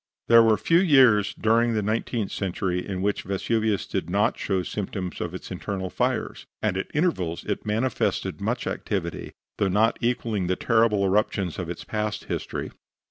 [0.29, 5.21] There were few years during the nineteenth century in which Vesuvius did not show symptoms
[5.21, 10.55] of its internal fires, and at intervals it manifested much activity, though not equaling the
[10.55, 12.71] terrible eruptions of its past history.